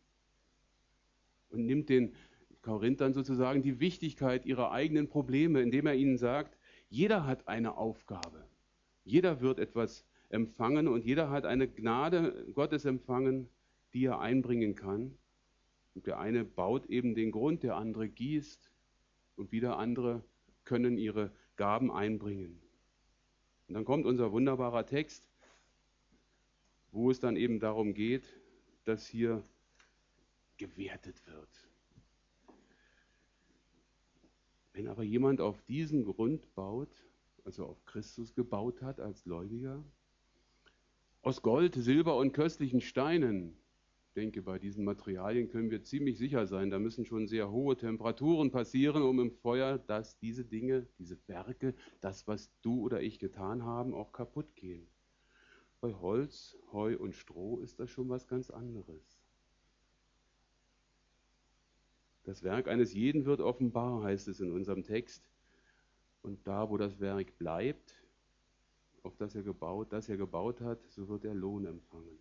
und 1.48 1.64
nimmt 1.64 1.88
den 1.88 2.14
Korinthern 2.62 3.14
sozusagen 3.14 3.62
die 3.62 3.80
Wichtigkeit 3.80 4.44
ihrer 4.44 4.72
eigenen 4.72 5.08
Probleme, 5.08 5.62
indem 5.62 5.86
er 5.86 5.94
ihnen 5.94 6.18
sagt, 6.18 6.58
jeder 6.90 7.26
hat 7.26 7.48
eine 7.48 7.76
Aufgabe. 7.76 8.44
Jeder 9.04 9.40
wird 9.40 9.58
etwas 9.58 10.04
empfangen 10.30 10.88
und 10.88 11.04
jeder 11.04 11.30
hat 11.30 11.44
eine 11.44 11.68
Gnade 11.68 12.46
Gottes 12.54 12.84
empfangen, 12.84 13.48
die 13.92 14.04
er 14.04 14.20
einbringen 14.20 14.74
kann. 14.74 15.16
Und 15.94 16.06
der 16.06 16.18
eine 16.18 16.44
baut 16.44 16.86
eben 16.86 17.14
den 17.14 17.32
Grund, 17.32 17.62
der 17.62 17.76
andere 17.76 18.08
gießt 18.08 18.70
und 19.36 19.52
wieder 19.52 19.78
andere 19.78 20.24
können 20.64 20.96
ihre 20.96 21.32
Gaben 21.56 21.90
einbringen. 21.90 22.60
Und 23.68 23.74
dann 23.74 23.84
kommt 23.84 24.06
unser 24.06 24.32
wunderbarer 24.32 24.86
Text, 24.86 25.24
wo 26.92 27.10
es 27.10 27.20
dann 27.20 27.36
eben 27.36 27.60
darum 27.60 27.94
geht, 27.94 28.40
dass 28.84 29.06
hier 29.06 29.44
gewertet 30.56 31.26
wird. 31.26 31.68
Wenn 34.72 34.88
aber 34.88 35.02
jemand 35.02 35.40
auf 35.40 35.60
diesen 35.62 36.04
Grund 36.04 36.54
baut, 36.54 37.04
also 37.44 37.66
auf 37.66 37.84
Christus 37.84 38.34
gebaut 38.34 38.82
hat 38.82 39.00
als 39.00 39.24
Gläubiger. 39.24 39.82
Aus 41.22 41.42
Gold, 41.42 41.74
Silber 41.74 42.16
und 42.16 42.32
köstlichen 42.32 42.80
Steinen. 42.80 43.54
Ich 44.06 44.14
denke, 44.14 44.40
bei 44.40 44.58
diesen 44.58 44.84
Materialien 44.84 45.50
können 45.50 45.70
wir 45.70 45.84
ziemlich 45.84 46.16
sicher 46.16 46.46
sein, 46.46 46.70
da 46.70 46.78
müssen 46.78 47.04
schon 47.04 47.28
sehr 47.28 47.50
hohe 47.50 47.76
Temperaturen 47.76 48.50
passieren, 48.50 49.02
um 49.02 49.20
im 49.20 49.30
Feuer, 49.30 49.78
dass 49.78 50.18
diese 50.18 50.46
Dinge, 50.46 50.86
diese 50.98 51.18
Werke, 51.28 51.74
das, 52.00 52.26
was 52.26 52.50
du 52.62 52.80
oder 52.80 53.02
ich 53.02 53.18
getan 53.18 53.64
haben, 53.64 53.92
auch 53.92 54.12
kaputt 54.12 54.56
gehen. 54.56 54.86
Bei 55.82 55.92
Holz, 55.92 56.56
Heu 56.72 56.96
und 56.96 57.14
Stroh 57.14 57.60
ist 57.60 57.80
das 57.80 57.90
schon 57.90 58.08
was 58.08 58.26
ganz 58.26 58.50
anderes. 58.50 59.20
Das 62.24 62.42
Werk 62.42 62.66
eines 62.66 62.94
jeden 62.94 63.26
wird 63.26 63.40
offenbar, 63.40 64.02
heißt 64.02 64.26
es 64.28 64.40
in 64.40 64.52
unserem 64.52 64.84
Text. 64.84 65.30
Und 66.22 66.46
da, 66.46 66.70
wo 66.70 66.78
das 66.78 66.98
Werk 66.98 67.36
bleibt, 67.38 67.94
auf 69.02 69.16
das 69.16 69.34
er 69.34 69.42
gebaut, 69.42 69.92
das 69.92 70.08
er 70.08 70.16
gebaut 70.16 70.60
hat, 70.60 70.78
so 70.88 71.08
wird 71.08 71.24
er 71.24 71.34
Lohn 71.34 71.66
empfangen. 71.66 72.18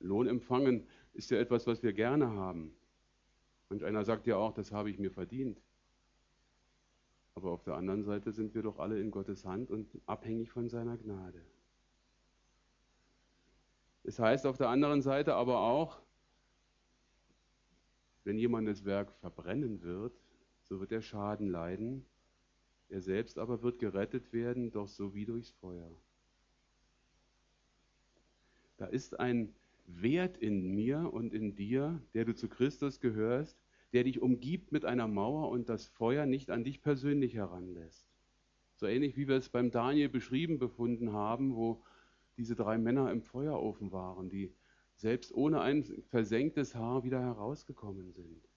Lohn 0.00 0.26
empfangen 0.26 0.86
ist 1.12 1.30
ja 1.30 1.38
etwas, 1.38 1.66
was 1.66 1.82
wir 1.82 1.92
gerne 1.92 2.30
haben. 2.30 2.74
Manch 3.68 3.84
einer 3.84 4.04
sagt 4.04 4.26
ja 4.26 4.36
auch, 4.36 4.52
das 4.52 4.72
habe 4.72 4.90
ich 4.90 4.98
mir 4.98 5.10
verdient. 5.10 5.60
Aber 7.34 7.50
auf 7.50 7.62
der 7.62 7.74
anderen 7.74 8.02
Seite 8.02 8.32
sind 8.32 8.54
wir 8.54 8.62
doch 8.62 8.78
alle 8.78 9.00
in 9.00 9.10
Gottes 9.10 9.44
Hand 9.44 9.70
und 9.70 9.88
abhängig 10.06 10.50
von 10.50 10.68
seiner 10.68 10.96
Gnade. 10.98 11.42
Es 14.04 14.18
heißt 14.18 14.46
auf 14.46 14.58
der 14.58 14.68
anderen 14.68 15.00
Seite 15.00 15.34
aber 15.34 15.60
auch, 15.60 16.02
wenn 18.24 18.36
jemand 18.36 18.68
das 18.68 18.84
Werk 18.84 19.12
verbrennen 19.20 19.82
wird, 19.82 20.12
so 20.62 20.80
wird 20.80 20.92
er 20.92 21.02
Schaden 21.02 21.48
leiden. 21.48 22.04
Er 22.92 23.00
selbst 23.00 23.38
aber 23.38 23.62
wird 23.62 23.78
gerettet 23.78 24.34
werden, 24.34 24.70
doch 24.70 24.86
so 24.86 25.14
wie 25.14 25.24
durchs 25.24 25.50
Feuer. 25.52 25.90
Da 28.76 28.84
ist 28.84 29.18
ein 29.18 29.54
Wert 29.86 30.36
in 30.36 30.74
mir 30.74 31.10
und 31.10 31.32
in 31.32 31.56
dir, 31.56 32.02
der 32.12 32.26
du 32.26 32.34
zu 32.34 32.50
Christus 32.50 33.00
gehörst, 33.00 33.58
der 33.94 34.04
dich 34.04 34.20
umgibt 34.20 34.72
mit 34.72 34.84
einer 34.84 35.08
Mauer 35.08 35.48
und 35.48 35.70
das 35.70 35.86
Feuer 35.86 36.26
nicht 36.26 36.50
an 36.50 36.64
dich 36.64 36.82
persönlich 36.82 37.32
heranlässt. 37.32 38.06
So 38.76 38.86
ähnlich 38.86 39.16
wie 39.16 39.26
wir 39.26 39.36
es 39.36 39.48
beim 39.48 39.70
Daniel 39.70 40.10
beschrieben 40.10 40.58
befunden 40.58 41.14
haben, 41.14 41.56
wo 41.56 41.82
diese 42.36 42.56
drei 42.56 42.76
Männer 42.76 43.10
im 43.10 43.22
Feuerofen 43.22 43.90
waren, 43.90 44.28
die 44.28 44.52
selbst 44.96 45.32
ohne 45.32 45.62
ein 45.62 45.82
versenktes 46.10 46.74
Haar 46.74 47.04
wieder 47.04 47.22
herausgekommen 47.22 48.12
sind. 48.12 48.51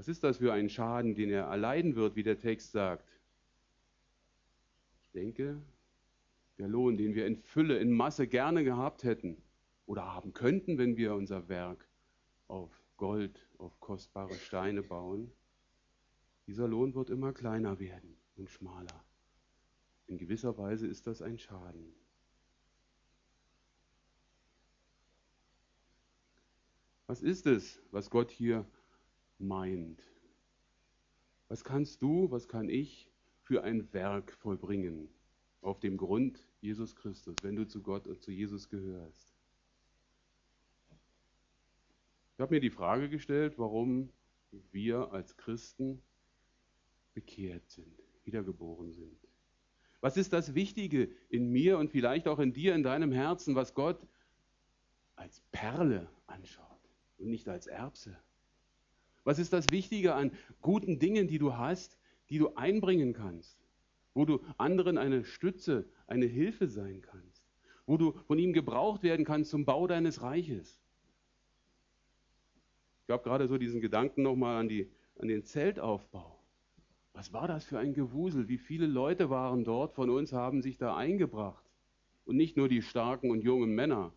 Was 0.00 0.08
ist 0.08 0.24
das 0.24 0.38
für 0.38 0.50
ein 0.54 0.70
Schaden, 0.70 1.14
den 1.14 1.28
er 1.28 1.42
erleiden 1.44 1.94
wird, 1.94 2.16
wie 2.16 2.22
der 2.22 2.38
Text 2.38 2.72
sagt? 2.72 3.06
Ich 5.04 5.12
denke, 5.12 5.60
der 6.56 6.68
Lohn, 6.68 6.96
den 6.96 7.14
wir 7.14 7.26
in 7.26 7.36
Fülle, 7.36 7.76
in 7.76 7.92
Masse 7.92 8.26
gerne 8.26 8.64
gehabt 8.64 9.04
hätten 9.04 9.36
oder 9.84 10.06
haben 10.14 10.32
könnten, 10.32 10.78
wenn 10.78 10.96
wir 10.96 11.14
unser 11.14 11.50
Werk 11.50 11.86
auf 12.48 12.70
Gold, 12.96 13.46
auf 13.58 13.78
kostbare 13.78 14.32
Steine 14.36 14.82
bauen, 14.82 15.30
dieser 16.46 16.66
Lohn 16.66 16.94
wird 16.94 17.10
immer 17.10 17.34
kleiner 17.34 17.78
werden 17.78 18.16
und 18.36 18.48
schmaler. 18.48 19.04
In 20.06 20.16
gewisser 20.16 20.56
Weise 20.56 20.86
ist 20.86 21.08
das 21.08 21.20
ein 21.20 21.38
Schaden. 21.38 21.92
Was 27.06 27.20
ist 27.20 27.46
es, 27.46 27.82
was 27.90 28.08
Gott 28.08 28.30
hier 28.30 28.64
meint. 29.40 30.02
Was 31.48 31.64
kannst 31.64 32.02
du, 32.02 32.30
was 32.30 32.48
kann 32.48 32.68
ich 32.68 33.10
für 33.42 33.64
ein 33.64 33.92
Werk 33.92 34.32
vollbringen 34.32 35.08
auf 35.62 35.80
dem 35.80 35.96
Grund 35.96 36.46
Jesus 36.60 36.94
Christus, 36.94 37.42
wenn 37.42 37.56
du 37.56 37.66
zu 37.66 37.82
Gott 37.82 38.06
und 38.06 38.22
zu 38.22 38.30
Jesus 38.30 38.68
gehörst? 38.68 39.34
Ich 42.34 42.40
habe 42.40 42.54
mir 42.54 42.60
die 42.60 42.70
Frage 42.70 43.08
gestellt, 43.08 43.58
warum 43.58 44.10
wir 44.72 45.12
als 45.12 45.36
Christen 45.36 46.02
bekehrt 47.12 47.68
sind, 47.68 48.02
wiedergeboren 48.24 48.92
sind. 48.92 49.18
Was 50.00 50.16
ist 50.16 50.32
das 50.32 50.54
Wichtige 50.54 51.10
in 51.28 51.50
mir 51.50 51.78
und 51.78 51.90
vielleicht 51.90 52.26
auch 52.28 52.38
in 52.38 52.52
dir, 52.52 52.74
in 52.74 52.82
deinem 52.82 53.12
Herzen, 53.12 53.54
was 53.54 53.74
Gott 53.74 54.06
als 55.16 55.40
Perle 55.52 56.08
anschaut 56.26 56.80
und 57.18 57.28
nicht 57.28 57.48
als 57.48 57.66
Erbse? 57.66 58.16
Was 59.24 59.38
ist 59.38 59.52
das 59.52 59.70
Wichtige 59.70 60.14
an 60.14 60.32
guten 60.60 60.98
Dingen, 60.98 61.28
die 61.28 61.38
du 61.38 61.56
hast, 61.56 61.98
die 62.30 62.38
du 62.38 62.54
einbringen 62.54 63.12
kannst? 63.12 63.58
Wo 64.14 64.24
du 64.24 64.40
anderen 64.56 64.98
eine 64.98 65.24
Stütze, 65.24 65.88
eine 66.06 66.26
Hilfe 66.26 66.68
sein 66.68 67.02
kannst? 67.02 67.44
Wo 67.86 67.96
du 67.96 68.12
von 68.26 68.38
ihm 68.38 68.52
gebraucht 68.52 69.02
werden 69.02 69.24
kannst 69.24 69.50
zum 69.50 69.64
Bau 69.64 69.86
deines 69.86 70.22
Reiches? 70.22 70.80
Ich 73.04 73.12
habe 73.12 73.22
gerade 73.22 73.48
so 73.48 73.58
diesen 73.58 73.80
Gedanken 73.80 74.22
nochmal 74.22 74.56
an, 74.56 74.68
die, 74.68 74.88
an 75.18 75.28
den 75.28 75.44
Zeltaufbau. 75.44 76.40
Was 77.12 77.32
war 77.32 77.48
das 77.48 77.64
für 77.64 77.78
ein 77.78 77.92
Gewusel? 77.92 78.48
Wie 78.48 78.58
viele 78.58 78.86
Leute 78.86 79.30
waren 79.30 79.64
dort 79.64 79.94
von 79.94 80.10
uns, 80.10 80.32
haben 80.32 80.62
sich 80.62 80.78
da 80.78 80.96
eingebracht? 80.96 81.64
Und 82.24 82.36
nicht 82.36 82.56
nur 82.56 82.68
die 82.68 82.82
starken 82.82 83.30
und 83.30 83.42
jungen 83.42 83.74
Männer, 83.74 84.12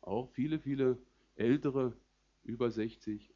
auch 0.00 0.30
viele, 0.30 0.58
viele 0.58 0.98
ältere, 1.36 1.92
über 2.42 2.70
60, 2.70 3.30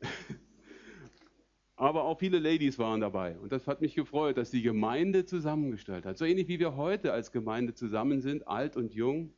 Aber 1.76 2.04
auch 2.04 2.18
viele 2.18 2.40
Ladies 2.40 2.78
waren 2.78 3.00
dabei. 3.00 3.38
Und 3.38 3.52
das 3.52 3.68
hat 3.68 3.80
mich 3.80 3.94
gefreut, 3.94 4.36
dass 4.36 4.50
die 4.50 4.62
Gemeinde 4.62 5.24
zusammengestellt 5.24 6.06
hat. 6.06 6.18
So 6.18 6.24
ähnlich 6.24 6.48
wie 6.48 6.58
wir 6.58 6.74
heute 6.74 7.12
als 7.12 7.30
Gemeinde 7.30 7.72
zusammen 7.74 8.20
sind, 8.20 8.48
alt 8.48 8.76
und 8.76 8.92
jung. 8.94 9.32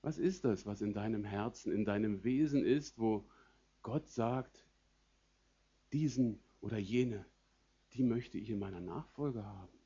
Was 0.00 0.16
ist 0.16 0.46
das, 0.46 0.64
was 0.64 0.80
in 0.80 0.94
deinem 0.94 1.24
Herzen, 1.24 1.72
in 1.72 1.84
deinem 1.84 2.24
Wesen 2.24 2.64
ist, 2.64 2.98
wo 2.98 3.28
Gott 3.82 4.08
sagt, 4.08 4.64
diesen 5.92 6.40
oder 6.60 6.78
jene, 6.78 7.26
die 7.92 8.02
möchte 8.02 8.38
ich 8.38 8.48
in 8.48 8.58
meiner 8.58 8.80
Nachfolge 8.80 9.44
haben? 9.44 9.78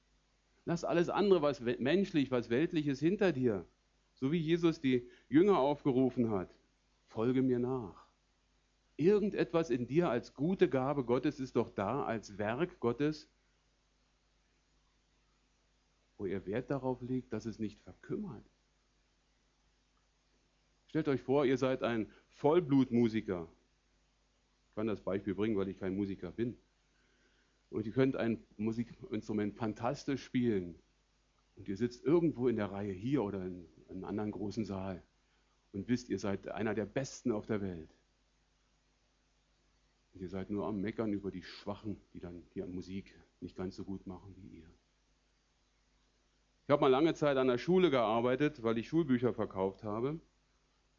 Lass 0.64 0.84
alles 0.84 1.08
andere, 1.08 1.42
was 1.42 1.60
menschlich, 1.60 2.30
was 2.30 2.48
weltliches 2.48 3.00
hinter 3.00 3.32
dir. 3.32 3.66
So 4.14 4.30
wie 4.30 4.38
Jesus 4.38 4.80
die 4.80 5.08
Jünger 5.28 5.58
aufgerufen 5.58 6.30
hat. 6.30 6.54
Folge 7.08 7.42
mir 7.42 7.58
nach. 7.58 8.01
Irgendetwas 8.96 9.70
in 9.70 9.86
dir 9.86 10.10
als 10.10 10.34
gute 10.34 10.68
Gabe 10.68 11.04
Gottes 11.04 11.40
ist 11.40 11.56
doch 11.56 11.70
da, 11.70 12.04
als 12.04 12.38
Werk 12.38 12.78
Gottes, 12.80 13.28
wo 16.18 16.26
ihr 16.26 16.44
Wert 16.46 16.70
darauf 16.70 17.00
legt, 17.02 17.32
dass 17.32 17.46
es 17.46 17.58
nicht 17.58 17.80
verkümmert. 17.80 18.44
Stellt 20.88 21.08
euch 21.08 21.22
vor, 21.22 21.46
ihr 21.46 21.56
seid 21.56 21.82
ein 21.82 22.10
Vollblutmusiker. 22.36 23.48
Ich 24.68 24.74
kann 24.74 24.86
das 24.86 25.00
Beispiel 25.00 25.34
bringen, 25.34 25.56
weil 25.56 25.68
ich 25.68 25.78
kein 25.78 25.96
Musiker 25.96 26.30
bin. 26.30 26.56
Und 27.70 27.86
ihr 27.86 27.92
könnt 27.92 28.16
ein 28.16 28.44
Musikinstrument 28.58 29.54
fantastisch 29.54 30.22
spielen. 30.22 30.74
Und 31.56 31.66
ihr 31.68 31.76
sitzt 31.76 32.04
irgendwo 32.04 32.48
in 32.48 32.56
der 32.56 32.70
Reihe 32.70 32.92
hier 32.92 33.22
oder 33.22 33.44
in 33.44 33.66
einem 33.88 34.04
anderen 34.04 34.30
großen 34.30 34.64
Saal 34.64 35.02
und 35.72 35.88
wisst, 35.88 36.08
ihr 36.08 36.18
seid 36.18 36.48
einer 36.48 36.74
der 36.74 36.86
Besten 36.86 37.32
auf 37.32 37.46
der 37.46 37.60
Welt. 37.60 37.88
Ihr 40.14 40.28
seid 40.28 40.50
nur 40.50 40.66
am 40.66 40.80
Meckern 40.80 41.12
über 41.12 41.30
die 41.30 41.42
Schwachen, 41.42 42.00
die 42.12 42.20
dann 42.20 42.42
die 42.54 42.62
Musik 42.62 43.14
nicht 43.40 43.56
ganz 43.56 43.76
so 43.76 43.84
gut 43.84 44.06
machen 44.06 44.34
wie 44.36 44.58
ihr. 44.58 44.70
Ich 46.64 46.70
habe 46.70 46.80
mal 46.80 46.88
lange 46.88 47.14
Zeit 47.14 47.36
an 47.36 47.48
der 47.48 47.58
Schule 47.58 47.90
gearbeitet, 47.90 48.62
weil 48.62 48.78
ich 48.78 48.88
Schulbücher 48.88 49.34
verkauft 49.34 49.82
habe 49.82 50.20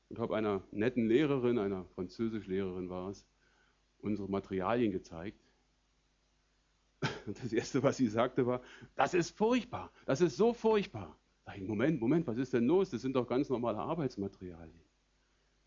und 0.09 0.19
habe 0.19 0.35
einer 0.35 0.61
netten 0.71 1.07
Lehrerin, 1.07 1.57
einer 1.57 1.85
Französischlehrerin 1.95 2.89
war 2.89 3.09
es, 3.09 3.25
unsere 3.99 4.29
Materialien 4.29 4.91
gezeigt. 4.91 5.39
Und 7.25 7.41
das 7.41 7.53
Erste, 7.53 7.81
was 7.83 7.97
sie 7.97 8.07
sagte, 8.07 8.45
war, 8.45 8.61
das 8.95 9.13
ist 9.13 9.37
furchtbar, 9.37 9.91
das 10.05 10.21
ist 10.21 10.37
so 10.37 10.53
furchtbar. 10.53 11.17
Sag 11.45 11.57
ich, 11.57 11.67
Moment, 11.67 11.99
Moment, 11.99 12.27
was 12.27 12.37
ist 12.37 12.53
denn 12.53 12.65
los? 12.65 12.89
Das 12.89 13.01
sind 13.01 13.15
doch 13.15 13.27
ganz 13.27 13.49
normale 13.49 13.77
Arbeitsmaterialien. 13.77 14.79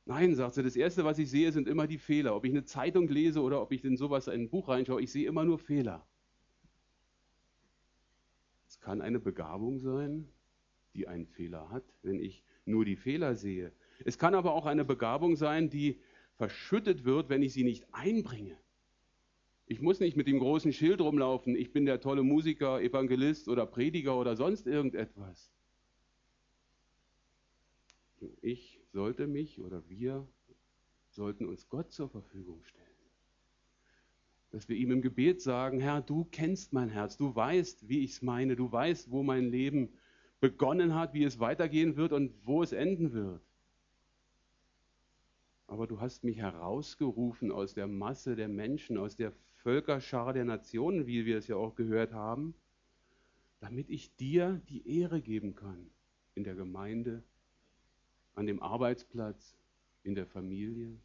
Nein, 0.09 0.37
sagt 0.37 0.55
sie, 0.55 0.63
das 0.63 0.77
Erste, 0.77 1.05
was 1.05 1.19
ich 1.19 1.29
sehe, 1.29 1.51
sind 1.51 1.67
immer 1.67 1.89
die 1.89 1.99
Fehler. 1.99 2.37
Ob 2.37 2.45
ich 2.45 2.53
eine 2.53 2.65
Zeitung 2.65 3.09
lese 3.09 3.43
oder 3.43 3.61
ob 3.61 3.73
ich 3.73 3.85
in 3.85 3.97
sowas 3.97 4.29
in 4.29 4.43
ein 4.43 4.49
Buch 4.49 4.69
reinschaue, 4.69 5.03
ich 5.03 5.11
sehe 5.11 5.27
immer 5.27 5.45
nur 5.45 5.59
Fehler. 5.59 6.07
Es 8.69 8.79
kann 8.79 9.03
eine 9.03 9.19
Begabung 9.19 9.81
sein, 9.81 10.29
die 10.95 11.09
einen 11.09 11.27
Fehler 11.27 11.71
hat, 11.71 11.85
wenn 12.03 12.21
ich 12.21 12.45
nur 12.65 12.85
die 12.85 12.95
Fehler 12.95 13.35
sehe. 13.35 13.73
Es 14.05 14.17
kann 14.17 14.37
aber 14.37 14.53
auch 14.53 14.67
eine 14.67 14.85
Begabung 14.85 15.35
sein, 15.35 15.71
die 15.71 15.99
verschüttet 16.37 17.05
wird, 17.05 17.29
wenn 17.29 17.43
ich 17.43 17.53
sie 17.53 17.65
nicht 17.65 17.85
einbringe. 17.93 18.57
Ich 19.67 19.81
muss 19.81 19.99
nicht 19.99 20.17
mit 20.17 20.29
dem 20.29 20.39
großen 20.39 20.73
Schild 20.73 21.01
rumlaufen, 21.01 21.57
ich 21.57 21.73
bin 21.73 21.85
der 21.85 22.01
tolle 22.01 22.23
Musiker, 22.23 22.81
Evangelist 22.81 23.49
oder 23.49 23.67
Prediger 23.67 24.17
oder 24.17 24.37
sonst 24.37 24.69
irgendetwas. 24.69 25.51
Ich 28.41 28.76
sollte 28.97 29.27
mich 29.27 29.61
oder 29.61 29.87
wir 29.91 30.27
sollten 31.11 31.45
uns 31.45 31.69
Gott 31.69 31.93
zur 31.93 32.09
Verfügung 32.09 32.65
stellen. 32.65 32.87
Dass 34.53 34.71
wir 34.71 34.77
ihm 34.77 34.91
im 34.91 35.03
Gebet 35.03 35.43
sagen, 35.43 35.81
Herr, 35.81 36.01
du 36.01 36.25
kennst 36.25 36.73
mein 36.73 36.89
Herz, 36.89 37.19
du 37.19 37.37
weißt, 37.37 37.91
wie 37.91 38.05
ich 38.05 38.13
es 38.13 38.23
meine, 38.23 38.57
du 38.57 38.73
weißt, 38.73 39.11
wo 39.11 39.23
mein 39.23 39.51
Leben 39.51 39.91
begonnen 40.41 40.95
hat, 40.95 41.13
wie 41.13 41.25
es 41.25 41.39
weitergehen 41.39 41.97
wird 41.97 42.15
und 42.15 42.33
wo 42.47 42.63
es 42.63 42.73
enden 42.73 43.13
wird. 43.13 43.43
Aber 45.67 45.87
du 45.87 46.01
hast 46.01 46.25
mich 46.25 46.39
herausgerufen 46.39 47.53
aus 47.53 47.75
der 47.75 47.89
Masse 47.89 48.35
der 48.35 48.49
Menschen, 48.49 48.97
aus 48.97 49.15
der 49.15 49.33
Völkerschar 49.57 50.33
der 50.33 50.47
Nationen, 50.47 51.07
wie 51.07 51.27
wir 51.27 51.37
es 51.37 51.49
ja 51.49 51.57
auch 51.57 51.75
gehört 51.75 52.15
haben, 52.15 52.55
damit 53.61 53.91
ich 53.91 54.17
dir 54.17 54.63
die 54.71 55.01
Ehre 55.01 55.21
geben 55.21 55.55
kann 55.55 55.91
in 56.35 56.45
der 56.45 56.55
Gemeinde, 56.55 57.23
an 58.37 58.47
dem 58.47 58.63
Arbeitsplatz, 58.63 59.57
in 60.05 60.15
der 60.15 60.27
Familie. 60.27 60.97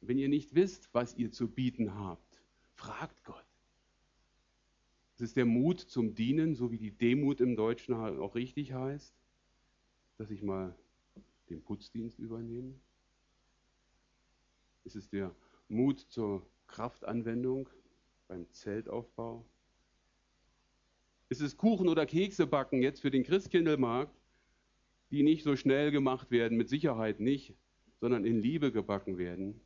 Wenn 0.00 0.18
ihr 0.18 0.28
nicht 0.28 0.54
wisst, 0.54 0.88
was 0.94 1.14
ihr 1.16 1.30
zu 1.30 1.48
bieten 1.48 1.94
habt, 1.94 2.40
fragt 2.74 3.22
Gott. 3.24 3.44
Es 5.14 5.20
ist 5.20 5.36
der 5.36 5.44
Mut 5.44 5.78
zum 5.78 6.14
Dienen, 6.14 6.54
so 6.54 6.72
wie 6.72 6.78
die 6.78 6.90
Demut 6.90 7.40
im 7.40 7.54
Deutschen 7.54 7.94
auch 7.94 8.34
richtig 8.34 8.72
heißt, 8.72 9.14
dass 10.16 10.30
ich 10.30 10.42
mal 10.42 10.74
den 11.50 11.62
Putzdienst 11.62 12.18
übernehme. 12.18 12.74
Es 14.84 14.96
ist 14.96 15.12
der 15.12 15.34
Mut 15.68 16.00
zur 16.00 16.46
Kraftanwendung 16.66 17.68
beim 18.26 18.50
Zeltaufbau. 18.52 19.44
Es 21.28 21.40
ist 21.40 21.56
Kuchen 21.56 21.88
oder 21.88 22.06
Kekse 22.06 22.46
backen 22.46 22.82
jetzt 22.82 23.00
für 23.00 23.10
den 23.10 23.22
Christkindlmarkt 23.22 24.21
die 25.12 25.22
nicht 25.22 25.44
so 25.44 25.56
schnell 25.56 25.90
gemacht 25.90 26.30
werden, 26.30 26.56
mit 26.56 26.70
Sicherheit 26.70 27.20
nicht, 27.20 27.54
sondern 28.00 28.24
in 28.24 28.40
Liebe 28.40 28.72
gebacken 28.72 29.18
werden, 29.18 29.60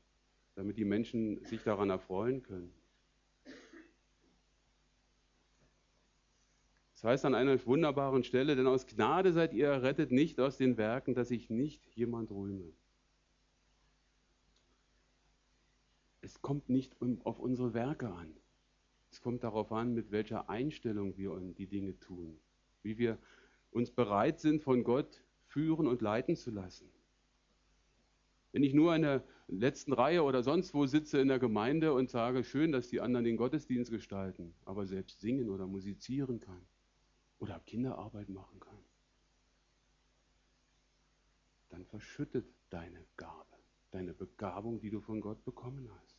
damit 0.56 0.76
die 0.76 0.84
Menschen 0.84 1.42
sich 1.44 1.62
daran 1.62 1.88
erfreuen 1.88 2.42
können. 2.42 2.72
Das 6.94 7.04
heißt 7.04 7.24
an 7.26 7.34
einer 7.34 7.64
wunderbaren 7.64 8.24
Stelle, 8.24 8.56
denn 8.56 8.66
aus 8.66 8.86
Gnade 8.86 9.32
seid 9.32 9.54
ihr 9.54 9.68
errettet, 9.68 10.10
nicht 10.10 10.40
aus 10.40 10.56
den 10.56 10.76
Werken, 10.76 11.14
dass 11.14 11.28
sich 11.28 11.48
nicht 11.48 11.86
jemand 11.94 12.32
rühme. 12.32 12.72
Es 16.22 16.42
kommt 16.42 16.68
nicht 16.68 16.96
auf 17.22 17.38
unsere 17.38 17.72
Werke 17.72 18.08
an. 18.08 18.34
Es 19.12 19.20
kommt 19.20 19.44
darauf 19.44 19.70
an, 19.70 19.94
mit 19.94 20.10
welcher 20.10 20.50
Einstellung 20.50 21.16
wir 21.16 21.38
die 21.56 21.68
Dinge 21.68 22.00
tun. 22.00 22.36
Wie 22.82 22.98
wir 22.98 23.16
uns 23.70 23.92
bereit 23.92 24.40
sind, 24.40 24.62
von 24.62 24.82
Gott 24.82 25.22
führen 25.56 25.86
und 25.86 26.02
leiten 26.02 26.36
zu 26.36 26.50
lassen. 26.50 26.86
Wenn 28.52 28.62
ich 28.62 28.74
nur 28.74 28.94
in 28.94 29.00
der 29.00 29.24
letzten 29.48 29.94
Reihe 29.94 30.22
oder 30.22 30.42
sonst 30.42 30.74
wo 30.74 30.84
sitze 30.84 31.18
in 31.18 31.28
der 31.28 31.38
Gemeinde 31.38 31.94
und 31.94 32.10
sage, 32.10 32.44
schön, 32.44 32.72
dass 32.72 32.88
die 32.88 33.00
anderen 33.00 33.24
den 33.24 33.38
Gottesdienst 33.38 33.90
gestalten, 33.90 34.54
aber 34.66 34.84
selbst 34.84 35.22
singen 35.22 35.48
oder 35.48 35.66
musizieren 35.66 36.40
kann 36.40 36.60
oder 37.38 37.58
Kinderarbeit 37.60 38.28
machen 38.28 38.60
kann, 38.60 38.84
dann 41.70 41.86
verschüttet 41.86 42.44
deine 42.68 43.06
Gabe, 43.16 43.56
deine 43.92 44.12
Begabung, 44.12 44.78
die 44.78 44.90
du 44.90 45.00
von 45.00 45.22
Gott 45.22 45.42
bekommen 45.46 45.88
hast. 46.02 46.15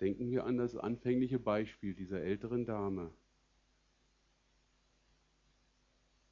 Denken 0.00 0.30
wir 0.30 0.44
an 0.44 0.56
das 0.56 0.76
anfängliche 0.76 1.38
Beispiel 1.38 1.94
dieser 1.94 2.22
älteren 2.22 2.64
Dame. 2.64 3.12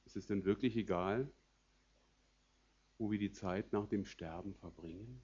Ist 0.07 0.17
es 0.17 0.27
denn 0.27 0.45
wirklich 0.45 0.75
egal, 0.77 1.31
wo 2.97 3.11
wir 3.11 3.19
die 3.19 3.31
Zeit 3.31 3.73
nach 3.73 3.87
dem 3.87 4.07
Sterben 4.07 4.55
verbringen? 4.55 5.21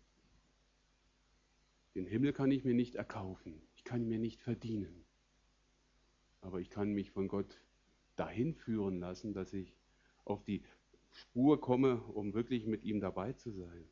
Den 1.95 2.07
Himmel 2.07 2.33
kann 2.33 2.51
ich 2.51 2.65
mir 2.65 2.75
nicht 2.75 2.97
erkaufen, 2.97 3.63
ich 3.77 3.85
kann 3.85 4.03
ihn 4.03 4.09
mir 4.09 4.19
nicht 4.19 4.43
verdienen, 4.43 5.05
aber 6.41 6.61
ich 6.61 6.69
kann 6.69 6.93
mich 6.93 7.13
von 7.13 7.29
Gott 7.29 7.61
dahin 8.17 8.55
führen 8.55 8.99
lassen, 8.99 9.33
dass 9.33 9.53
ich 9.53 9.75
auf 10.25 10.45
die 10.45 10.65
Spur 11.13 11.61
komme, 11.61 12.03
um 12.03 12.35
wirklich 12.35 12.67
mit 12.67 12.83
ihm 12.83 13.01
dabei 13.01 13.33
zu 13.33 13.53
sein. 13.53 13.89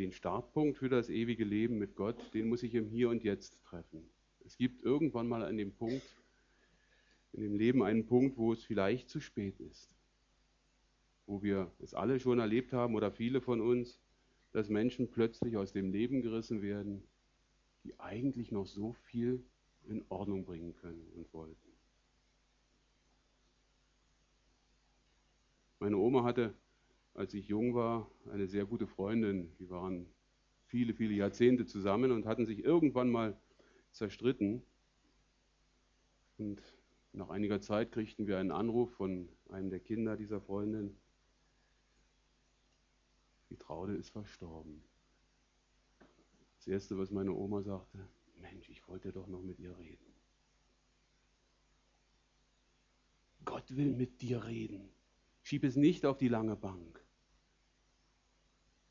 Den 0.00 0.12
Startpunkt 0.12 0.78
für 0.78 0.88
das 0.88 1.10
ewige 1.10 1.44
Leben 1.44 1.78
mit 1.78 1.94
Gott, 1.94 2.16
den 2.32 2.48
muss 2.48 2.62
ich 2.62 2.74
im 2.74 2.88
Hier 2.88 3.10
und 3.10 3.22
Jetzt 3.22 3.62
treffen. 3.64 4.02
Es 4.46 4.56
gibt 4.56 4.82
irgendwann 4.82 5.28
mal 5.28 5.44
an 5.44 5.58
dem 5.58 5.72
Punkt, 5.72 6.02
in 7.32 7.42
dem 7.42 7.54
Leben 7.54 7.82
einen 7.82 8.06
Punkt, 8.06 8.38
wo 8.38 8.52
es 8.52 8.64
vielleicht 8.64 9.10
zu 9.10 9.20
spät 9.20 9.60
ist. 9.60 9.94
Wo 11.26 11.42
wir 11.42 11.70
es 11.80 11.94
alle 11.94 12.18
schon 12.18 12.38
erlebt 12.38 12.72
haben 12.72 12.94
oder 12.94 13.12
viele 13.12 13.40
von 13.40 13.60
uns, 13.60 14.00
dass 14.52 14.70
Menschen 14.70 15.10
plötzlich 15.10 15.56
aus 15.56 15.72
dem 15.72 15.92
Leben 15.92 16.22
gerissen 16.22 16.62
werden, 16.62 17.02
die 17.84 17.98
eigentlich 18.00 18.50
noch 18.50 18.66
so 18.66 18.94
viel 18.94 19.44
in 19.86 20.04
Ordnung 20.08 20.44
bringen 20.44 20.74
können 20.76 21.06
und 21.14 21.32
wollten. 21.32 21.70
Meine 25.78 25.98
Oma 25.98 26.24
hatte 26.24 26.54
als 27.14 27.34
ich 27.34 27.48
jung 27.48 27.74
war, 27.74 28.10
eine 28.32 28.46
sehr 28.46 28.64
gute 28.64 28.86
Freundin. 28.86 29.52
Die 29.58 29.68
waren 29.70 30.06
viele, 30.66 30.94
viele 30.94 31.14
Jahrzehnte 31.14 31.66
zusammen 31.66 32.12
und 32.12 32.26
hatten 32.26 32.46
sich 32.46 32.64
irgendwann 32.64 33.10
mal 33.10 33.36
zerstritten. 33.92 34.62
Und 36.38 36.62
Nach 37.12 37.28
einiger 37.28 37.60
Zeit 37.60 37.90
kriegten 37.90 38.26
wir 38.28 38.38
einen 38.38 38.52
Anruf 38.52 38.92
von 38.92 39.28
einem 39.48 39.68
der 39.68 39.80
Kinder 39.80 40.16
dieser 40.16 40.40
Freundin. 40.40 40.96
Die 43.50 43.56
Traude 43.56 43.94
ist 43.94 44.10
verstorben. 44.10 44.80
Das 46.58 46.68
Erste, 46.68 46.96
was 46.96 47.10
meine 47.10 47.32
Oma 47.32 47.62
sagte, 47.62 47.98
Mensch, 48.40 48.68
ich 48.68 48.86
wollte 48.86 49.12
doch 49.12 49.26
noch 49.26 49.42
mit 49.42 49.58
ihr 49.58 49.76
reden. 49.76 50.06
Gott 53.44 53.76
will 53.76 53.92
mit 53.92 54.22
dir 54.22 54.44
reden. 54.44 54.88
Schieb 55.50 55.64
es 55.64 55.74
nicht 55.74 56.06
auf 56.06 56.16
die 56.16 56.28
lange 56.28 56.54
Bank. 56.54 57.04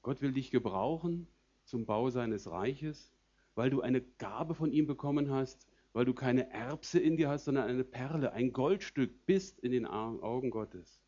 Gott 0.01 0.21
will 0.21 0.33
dich 0.33 0.51
gebrauchen 0.51 1.25
zum 1.63 1.85
Bau 1.85 2.09
seines 2.09 2.51
Reiches, 2.51 3.13
weil 3.55 3.69
du 3.69 3.79
eine 3.79 4.01
Gabe 4.01 4.53
von 4.53 4.73
ihm 4.73 4.85
bekommen 4.85 5.31
hast, 5.31 5.69
weil 5.93 6.03
du 6.03 6.13
keine 6.13 6.51
Erbse 6.51 6.99
in 6.99 7.15
dir 7.15 7.29
hast, 7.29 7.45
sondern 7.45 7.69
eine 7.69 7.85
Perle, 7.85 8.33
ein 8.33 8.51
Goldstück 8.51 9.25
bist 9.25 9.61
in 9.61 9.71
den 9.71 9.85
Augen 9.85 10.49
Gottes. 10.49 10.99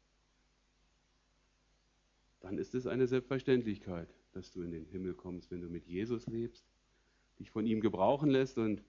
Dann 2.39 2.57
ist 2.57 2.73
es 2.73 2.87
eine 2.87 3.07
Selbstverständlichkeit, 3.07 4.07
dass 4.31 4.53
du 4.53 4.61
in 4.61 4.71
den 4.71 4.85
Himmel 4.85 5.15
kommst, 5.15 5.51
wenn 5.51 5.59
du 5.59 5.67
mit 5.67 5.85
Jesus 5.85 6.27
lebst, 6.27 6.65
dich 7.39 7.51
von 7.51 7.65
ihm 7.65 7.81
gebrauchen 7.81 8.29
lässt 8.29 8.57
und 8.57 8.85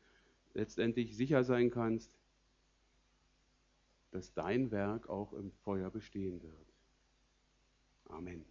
letztendlich 0.55 1.16
sicher 1.16 1.42
sein 1.42 1.72
kannst, 1.72 2.16
dass 4.12 4.33
dein 4.35 4.70
Werk 4.70 5.09
auch 5.09 5.33
im 5.33 5.51
Feuer 5.64 5.90
bestehen 5.90 6.40
wird. 6.42 6.72
Amen. 8.09 8.44